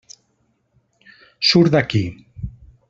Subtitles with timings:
[1.51, 2.05] Surt d'aquí!